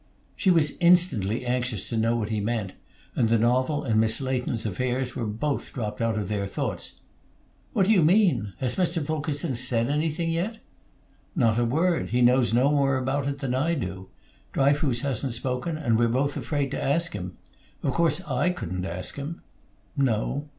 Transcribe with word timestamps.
She 0.35 0.49
was 0.49 0.77
instantly 0.79 1.45
anxious 1.45 1.87
to 1.89 1.95
know 1.95 2.15
what 2.15 2.29
he 2.29 2.39
meant, 2.39 2.73
and 3.15 3.29
the 3.29 3.37
novel 3.37 3.83
and 3.83 4.01
Miss 4.01 4.19
Leighton's 4.19 4.65
affair 4.65 5.05
were 5.15 5.27
both 5.27 5.71
dropped 5.73 6.01
out 6.01 6.17
of 6.17 6.27
their 6.27 6.47
thoughts. 6.47 6.93
"What 7.73 7.85
do 7.85 7.91
you 7.91 8.01
mean? 8.01 8.53
Has 8.57 8.77
Mr. 8.77 9.05
Fulkerson 9.05 9.55
said 9.55 9.89
anything 9.91 10.31
yet?" 10.31 10.57
"Not 11.35 11.59
a 11.59 11.65
word. 11.65 12.09
He 12.09 12.23
knows 12.23 12.51
no 12.51 12.71
more 12.71 12.97
about 12.97 13.27
it 13.27 13.37
than 13.37 13.53
I 13.53 13.75
do. 13.75 14.09
Dryfoos 14.53 15.01
hasn't 15.01 15.35
spoken, 15.35 15.77
and 15.77 15.99
we're 15.99 16.07
both 16.07 16.35
afraid 16.35 16.71
to 16.71 16.83
ask 16.83 17.13
him. 17.13 17.37
Of 17.83 17.93
course, 17.93 18.21
I 18.21 18.49
couldn't 18.49 18.85
ask 18.87 19.17
him." 19.17 19.43
"No." 19.95 20.47